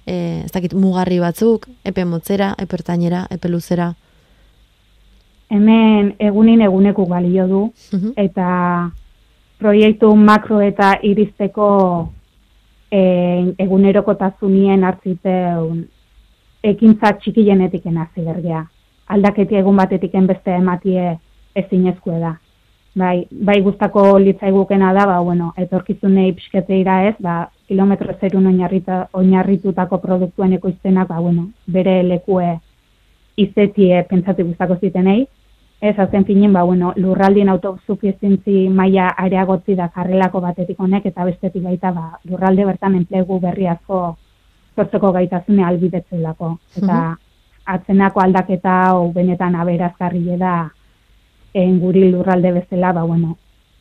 e, 0.05 0.45
ez 0.45 0.53
dakit, 0.53 0.75
mugarri 0.77 1.23
batzuk, 1.23 1.71
epe 1.85 2.05
motzera, 2.05 2.55
epe 2.59 2.83
ertainera, 2.83 3.29
epe 3.31 3.49
luzera. 3.49 3.95
Hemen 5.51 6.15
egunin 6.19 6.61
eguneko 6.63 7.07
balio 7.07 7.47
du, 7.47 7.73
Mhm. 7.93 8.13
eta 8.17 8.91
proiektu 9.59 10.15
makro 10.17 10.61
eta 10.61 10.99
iristeko 11.03 12.09
e, 12.91 13.55
egunerokotasunien 13.59 14.85
hartziteun 14.85 15.85
ekintza 16.63 17.13
txikienetik 17.13 17.87
hasi 17.87 18.21
bergea. 18.25 18.65
Aldaketi 19.09 19.57
egun 19.57 19.77
batetik 19.77 20.13
beste 20.27 20.51
ematie 20.51 21.19
ezinezkoa 21.55 22.19
da. 22.19 22.35
Bai, 22.97 23.27
bai 23.31 23.61
gustako 23.61 24.19
litzaigukena 24.19 24.93
da, 24.95 25.07
ba, 25.07 25.21
bueno, 25.21 25.53
etorkizunei 25.59 26.33
pixketeira 26.33 27.09
ez, 27.09 27.15
ba, 27.21 27.51
kilometro 27.67 28.15
zerun 28.21 28.47
oinarritutako 29.13 29.99
produktuen 29.99 30.53
ekoiztenak, 30.53 31.09
ba, 31.09 31.19
bueno, 31.21 31.49
bere 31.67 32.03
lekue 32.03 32.61
izetie 33.37 34.03
pentsatu 34.09 34.45
gustako 34.45 34.77
zitenei, 34.81 35.27
Ez, 35.85 35.99
azken 35.99 36.25
finin, 36.25 36.53
ba, 36.53 36.63
bueno, 36.65 36.95
lurraldien 36.97 37.49
autosufizientzi 37.53 38.69
maila 38.73 39.11
areagotzi 39.21 39.75
da 39.77 39.91
karrelako 39.93 40.41
batetik 40.41 40.79
honek, 40.81 41.11
eta 41.11 41.27
bestetik 41.29 41.61
baita, 41.63 41.91
ba, 41.93 42.21
lurralde 42.31 42.65
bertan 42.65 42.95
enplegu 42.97 43.37
berri 43.43 43.67
asko 43.69 43.99
sortzeko 44.77 45.11
gaitasune 45.13 45.65
albidetzelako. 45.65 46.55
Eta 46.81 47.01
atzenako 47.75 48.23
aldaketa 48.25 48.79
hau 48.87 49.11
benetan 49.13 49.59
aberazgarri 49.61 50.39
da 50.41 50.55
en 51.55 51.79
guri 51.81 52.11
lurralde 52.11 52.53
bezala, 52.53 52.93
ba, 52.97 53.05
bueno, 53.05 53.37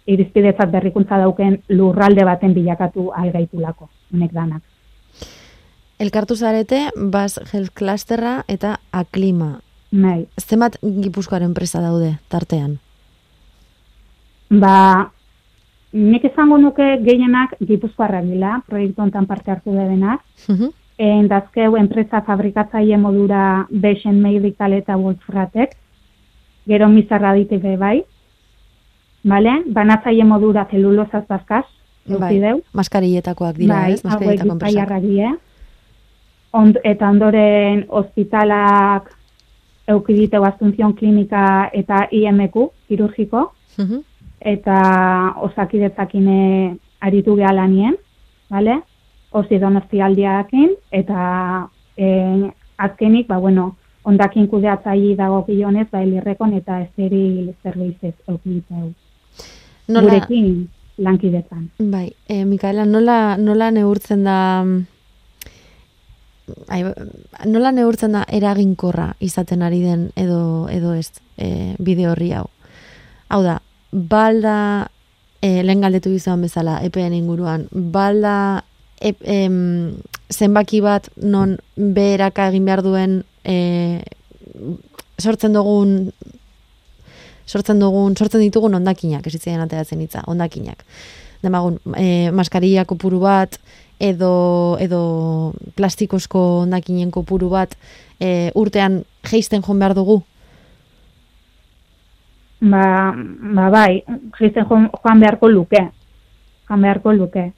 irizpidetzat 0.05 0.75
berrikuntza 0.75 1.21
dauken 1.23 1.61
lurralde 1.69 2.27
baten 2.27 2.53
bilakatu 2.53 3.11
algaitulako, 3.15 3.89
honek 4.13 4.33
danak. 4.33 4.61
Elkartu 5.99 6.36
zarete, 6.36 6.89
bas 6.95 7.39
health 7.51 7.73
clusterra 7.73 8.43
eta 8.47 8.79
aklima. 8.91 9.60
Nahi, 9.93 10.25
Zenbat 10.41 10.79
gipuzkoaren 10.82 11.51
enpresa 11.51 11.82
daude 11.82 12.15
tartean? 12.34 12.79
Ba, 14.49 15.12
nik 15.93 16.25
esango 16.25 16.58
nuke 16.58 16.97
gehienak 17.06 17.53
gipuzkoarrak 17.62 18.25
dila, 18.25 18.56
proiektu 18.67 19.01
honetan 19.01 19.27
parte 19.29 19.51
hartu 19.51 19.73
denak. 19.73 20.21
Mhm. 20.47 20.71
En 20.97 21.27
dazkeu 21.27 21.75
enpresa 21.77 22.21
fabrikatzaile 22.21 22.97
modura 22.97 23.67
Beixen 23.69 24.21
Medical 24.21 24.73
eta 24.73 24.95
Wolfratek, 24.97 25.75
gero 26.67 26.88
mizarra 26.89 27.34
ditike 27.34 27.77
bai, 27.77 28.03
Vale? 29.23 29.63
Banatzaile 29.71 30.25
modura 30.27 30.65
zelulosaz 30.69 31.23
bazkaz, 31.29 31.63
Bai, 32.06 32.39
deu. 32.39 32.62
maskarilletakoak 32.73 33.56
dira, 33.56 33.75
bai, 33.75 33.93
ez? 33.93 34.01
bizkaiarrak 34.03 35.01
die. 35.01 35.29
Ond, 36.53 36.77
eta 36.83 37.09
ondoren 37.09 37.85
ospitalak 37.89 39.09
eukidite 39.89 40.37
Asunción 40.37 40.93
Klinika 40.93 41.69
eta 41.73 42.07
IMQ, 42.11 42.69
kirurgiko, 42.87 43.51
Mhm. 43.77 44.03
eta 44.39 45.33
osakidetzakine 45.41 46.77
aritu 47.01 47.35
geha 47.35 47.53
lanien, 47.53 47.95
vale? 48.49 48.81
Osi 49.31 49.57
donostialdiakin, 49.59 50.69
eta 50.91 51.67
e, 51.97 52.51
azkenik, 52.77 53.27
ba, 53.27 53.37
bueno, 53.39 53.75
ondakin 54.05 54.47
kudeatzaile 54.47 55.15
dago 55.15 55.43
gionez, 55.47 55.87
ba, 55.91 56.01
elirrekon 56.03 56.53
eta 56.53 56.81
esteril 56.81 57.53
zerbizez 57.63 58.13
eukiditeu. 58.27 58.93
Nola, 59.87 60.01
Gurekin 60.19 60.69
lankidetzan. 60.97 61.69
bai, 61.79 62.13
e, 62.27 62.45
Mikaela, 62.45 62.85
nola, 62.85 63.37
nola 63.37 63.71
neurtzen 63.71 64.23
da... 64.23 64.65
Ai, 66.67 66.82
nola 67.47 67.71
neurtzen 67.71 68.17
da 68.17 68.25
eraginkorra 68.27 69.13
izaten 69.23 69.62
ari 69.63 69.79
den 69.84 70.10
edo 70.19 70.67
edo 70.71 70.93
ez 70.97 71.10
e, 71.38 71.75
bide 71.79 72.10
horri 72.10 72.34
hau. 72.36 72.49
Hau 73.32 73.41
da, 73.45 73.60
balda 73.91 74.89
e, 75.39 75.63
lehen 75.63 75.84
galdetu 75.86 76.12
izan 76.12 76.43
bezala 76.43 76.82
EPEN 76.84 77.15
inguruan, 77.15 77.67
balda 77.71 78.63
ep, 78.99 79.23
em, 79.23 79.95
zenbaki 80.32 80.82
bat 80.84 81.10
non 81.15 81.58
beheraka 81.75 82.49
egin 82.51 82.67
behar 82.67 82.84
duen 82.84 83.21
e, 83.43 84.03
sortzen 85.19 85.56
dugun 85.56 86.12
sortzen 87.45 87.79
dugun, 87.79 88.15
sortzen 88.15 88.41
ditugun 88.43 88.75
ondakinak, 88.79 89.27
ez 89.27 89.36
ateratzen 89.36 90.01
hitza, 90.01 90.23
ondakinak. 90.27 90.84
Demagun, 91.43 91.79
e, 91.99 92.32
maskarilla 92.32 92.86
kopuru 92.88 93.19
bat, 93.19 93.60
edo, 93.99 94.77
edo 94.79 95.53
plastikozko 95.75 96.39
ondakinen 96.63 97.12
kopuru 97.12 97.49
bat, 97.49 97.75
e, 98.19 98.51
urtean 98.56 99.03
geisten 99.29 99.63
joan 99.65 99.79
behar 99.79 99.95
dugu. 99.95 100.21
Ba, 102.62 103.13
ba 103.56 103.69
bai, 103.69 104.03
jisten 104.39 104.65
joan, 104.69 104.89
joan 105.03 105.19
beharko 105.19 105.49
luke. 105.51 105.82
Joan 106.69 106.82
beharko 106.82 107.13
luke. 107.13 107.51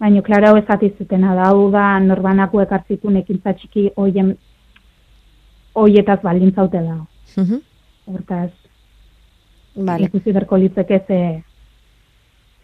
Baina, 0.00 0.22
klara 0.26 0.50
hau 0.50 0.58
ezatizutena 0.58 1.34
da, 1.34 1.48
hau 1.52 1.70
da, 1.72 1.98
norbanako 2.00 2.60
ekartzitun 2.64 3.16
ekintza 3.22 3.54
txiki 3.54 3.90
hoien, 3.96 4.34
hoietaz 5.74 6.20
baldintzaute 6.22 6.82
da. 6.82 6.98
Mhm. 7.36 7.62
Hortaz, 8.04 8.50
Vale. 9.76 10.04
ikusi 10.04 10.32
berko 10.32 10.56
litzeke 10.60 11.00
ze, 11.06 11.20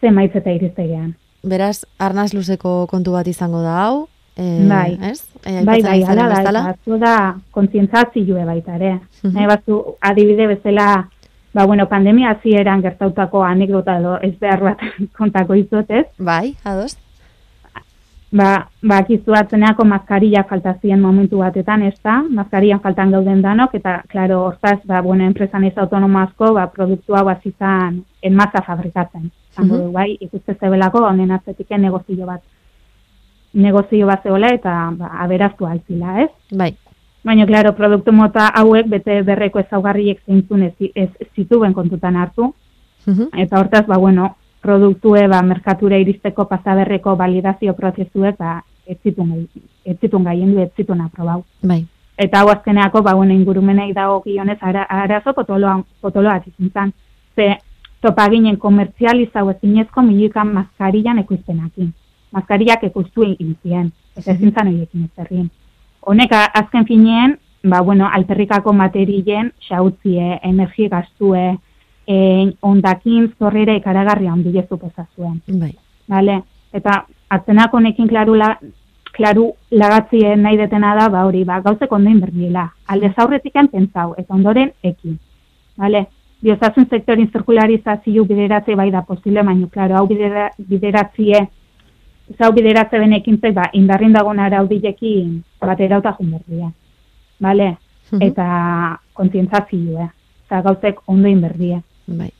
ze 0.01 0.11
maiz 0.11 0.31
eta 0.35 0.51
iriztegean. 0.51 1.15
Beraz, 1.43 1.85
arnaz 1.97 2.33
luzeko 2.33 2.85
kontu 2.87 3.11
bat 3.11 3.27
izango 3.27 3.61
da 3.61 3.77
hau. 3.85 4.07
E, 4.37 4.67
Bai. 4.69 4.97
Ez? 5.11 5.25
E, 5.45 5.63
bai, 5.65 5.81
bai, 5.81 6.03
ala 6.03 6.27
da, 6.29 6.35
bezala. 6.35 6.59
eta 6.69 6.77
zu 6.85 6.97
da 7.01 7.15
kontzientzazioe 7.51 8.45
baita 8.45 8.75
ere. 8.75 8.93
Mhm. 9.23 9.33
Nahi 9.33 9.47
batzu, 9.47 9.81
adibide 9.99 10.47
bezala 10.47 11.07
ba, 11.53 11.65
bueno, 11.65 11.87
pandemia 11.87 12.31
hasieran 12.31 12.81
gertautako 12.81 13.43
anekdota 13.43 13.97
edo 13.99 14.17
ez 14.21 14.37
behar 14.39 14.61
bat 14.63 14.83
kontako 15.17 15.55
izot, 15.55 15.89
ez? 15.91 16.05
Bai, 16.17 16.55
ados? 16.63 16.97
Ba, 18.31 18.69
ba 18.81 19.01
kizu 19.03 19.35
atzeneako 19.35 19.83
maskarilla 19.83 20.45
falta 20.47 20.77
ziren 20.79 21.01
momentu 21.03 21.41
batetan, 21.43 21.83
ez 21.83 21.97
da? 22.03 22.21
Maskarillan 22.23 22.79
faltan 22.79 23.11
gauden 23.11 23.41
danok, 23.43 23.75
eta, 23.75 23.97
klaro, 24.07 24.45
hortaz, 24.45 24.79
ba, 24.87 25.01
bueno, 25.01 25.25
enpresan 25.27 25.65
ez 25.67 25.73
autonomazko, 25.77 26.53
ba, 26.55 26.69
produktua 26.71 27.25
bazizan 27.27 28.05
en 28.21 28.35
masa 28.35 28.63
fabrikatzen. 28.63 29.31
Zango 29.55 29.75
Mhm. 29.75 29.83
du, 29.85 29.91
bai, 29.91 30.17
ikuste 30.19 30.53
zebelako, 30.59 30.99
honen 31.07 31.31
atzetiken 31.31 31.81
negozio 31.81 32.25
bat. 32.25 32.41
Negozio 33.53 34.07
bat 34.07 34.23
zegoela, 34.23 34.47
eta, 34.55 34.91
ba, 34.95 35.09
aberaztu 35.25 35.65
altzila, 35.67 36.21
ez? 36.23 36.29
Bai. 36.55 36.71
Baina, 37.23 37.45
klaro, 37.45 37.73
produktu 37.75 38.11
mota 38.15 38.47
hauek 38.47 38.87
bete 38.89 39.21
berreko 39.27 39.59
ezaugarriek 39.59 40.21
zeintzun 40.25 40.63
ez, 40.63 40.73
ez 40.95 41.09
zituen 41.35 41.73
kontutan 41.73 42.15
hartu, 42.15 42.53
Mhm. 43.05 43.27
eta 43.37 43.59
hortaz, 43.59 43.85
ba, 43.87 43.97
bueno, 43.97 44.35
produktue, 44.61 45.27
ba, 45.27 45.41
merkatura 45.41 45.97
iristeko 45.97 46.47
pasaberreko 46.47 47.15
validazio 47.17 47.73
prozesuek, 47.75 48.37
ba, 48.37 48.63
ez 48.85 48.97
zitun, 49.03 49.29
gai- 49.29 49.61
ez 49.85 49.97
zitun 49.99 50.23
gaien 50.23 50.53
du, 50.53 50.59
ez 50.61 50.71
zitun 50.77 51.01
aprobau. 51.01 51.43
Bai. 51.61 51.85
Eta 52.17 52.39
hau 52.39 52.49
azkeneako, 52.49 53.01
ba, 53.01 53.13
bueno, 53.15 53.33
ingurumenei 53.33 53.93
dago 53.93 54.21
gionez, 54.21 54.57
ara, 54.61 54.83
arazo 54.83 55.33
potoloa, 55.33 55.83
potoloa 56.01 56.41
izin 56.45 56.71
zan. 56.71 56.93
Ze, 57.35 57.57
topa 58.01 58.27
ginen 58.29 58.57
komertzializau 58.57 59.49
ezinezko 59.53 60.01
milikan 60.01 60.53
maskarillan 60.53 61.21
ekoizpenakin. 61.21 61.93
Maskarillak 62.31 62.83
ekoiztu 62.87 63.25
egin 63.27 63.55
ziren, 63.61 63.91
eta 64.17 64.31
ezin 64.31 64.53
zan 64.55 64.69
horiekin 64.71 65.09
ez. 65.17 65.47
Honek 66.01 66.31
azken 66.33 66.85
finean, 66.87 67.35
ba, 67.63 67.81
bueno, 67.81 68.07
alperrikako 68.07 68.73
materien 68.73 69.51
xautzie, 69.67 70.39
energi 70.43 70.87
gastue, 70.89 71.57
e, 72.07 72.17
ondakin 72.61 73.33
zorrera 73.37 73.75
ikaragarri 73.77 74.27
handia 74.27 74.63
suposa 74.67 75.05
zuen. 75.15 75.41
Bai. 75.47 75.73
Vale? 76.09 76.41
Eta 76.73 77.03
atzenak 77.29 77.73
honekin 77.73 78.07
klaru, 78.07 78.35
la, 78.39 78.55
klaru 79.11 79.51
lagatzien 79.71 80.41
nahi 80.41 80.57
detena 80.57 80.95
da, 80.95 81.09
ba 81.09 81.25
hori, 81.27 81.43
ba, 81.43 81.59
gauzek 81.61 81.91
ondoin 81.91 82.19
berdiela. 82.23 82.69
Alde 82.87 83.11
zaurretikan 83.15 83.67
pentsau, 83.67 84.15
eta 84.17 84.33
ondoren 84.33 84.71
ekin. 84.83 85.19
Vale? 85.77 86.07
Biozasun 86.41 86.87
sektorin 86.89 87.29
zirkularizazio 87.29 88.25
bideratze 88.25 88.75
bai 88.75 88.89
da 88.91 89.03
posible, 89.05 89.43
baina, 89.45 89.67
klaro, 89.69 89.99
hau 89.99 90.07
bidera, 90.09 90.47
bideratzie, 90.57 91.41
ez 92.31 92.37
hau 92.39 92.51
bideratze 92.55 92.99
benekintzek, 92.99 93.53
ba, 93.53 93.67
indarrin 93.77 94.15
dagoen 94.15 94.39
araudilekin 94.39 95.41
batera 95.61 95.99
eta 96.01 96.15
junberdia. 96.17 96.71
Vale? 97.41 97.75
Mhm. 98.11 98.21
Eta 98.27 98.47
kontzientzazioa. 99.13 100.09
Eta 100.45 100.61
gauzek 100.65 100.99
ondoin 101.07 101.41
berdia. 101.41 101.81
Bai. 102.07 102.31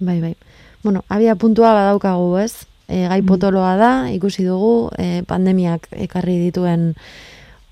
Bai, 0.00 0.20
bai. 0.20 0.34
Bueno, 0.82 1.02
abia 1.08 1.36
puntua 1.36 1.72
badaukagu, 1.74 2.36
ez? 2.38 2.66
E, 2.88 3.06
gai 3.10 3.22
potoloa 3.26 3.76
da, 3.76 3.92
ikusi 4.14 4.44
dugu, 4.46 4.90
e, 4.98 5.22
pandemiak 5.26 5.88
ekarri 5.90 6.36
dituen 6.38 6.92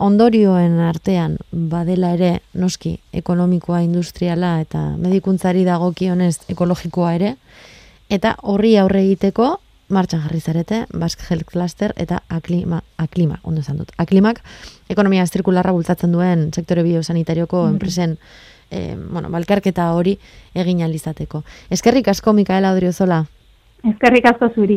ondorioen 0.02 0.78
artean 0.82 1.36
badela 1.52 2.14
ere 2.16 2.38
noski 2.54 2.96
ekonomikoa, 3.12 3.80
industriala 3.84 4.56
eta 4.64 4.90
medikuntzari 4.98 5.64
dagokionez 5.64 6.36
ekologikoa 6.50 7.14
ere 7.14 7.34
eta 8.10 8.34
horri 8.42 8.76
aurre 8.78 9.04
egiteko 9.04 9.54
martxan 9.94 10.24
jarri 10.24 10.40
zarete 10.40 10.84
Basque 10.92 11.24
Health 11.28 11.46
Cluster 11.50 11.92
eta 11.96 12.22
aklima, 12.28 12.80
aklima, 12.96 13.38
ondo 13.44 13.60
esan 13.60 13.78
dut. 13.78 13.92
Aklimak 13.98 14.40
ekonomia 14.90 15.26
zirkularra 15.26 15.72
bultzatzen 15.72 16.12
duen 16.12 16.50
sektore 16.52 16.82
biosanitarioko 16.82 17.66
enpresen 17.68 18.18
e, 18.70 18.96
bueno, 18.96 19.30
balkarketa 19.30 19.92
hori 19.92 20.16
egin 20.54 20.82
alizateko. 20.82 21.44
Eskerrik 21.70 22.08
asko 22.08 22.32
Mikaela 22.32 22.72
Odriozola. 22.72 23.24
Ezkerrik 23.84 24.26
asko 24.32 24.48
zuri. 24.54 24.72